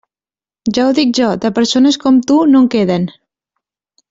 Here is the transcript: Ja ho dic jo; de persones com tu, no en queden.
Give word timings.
Ja 0.77 0.85
ho 0.85 0.93
dic 0.99 1.11
jo; 1.19 1.27
de 1.43 1.51
persones 1.59 1.99
com 2.07 2.19
tu, 2.33 2.39
no 2.55 2.63
en 2.65 2.73
queden. 2.77 3.07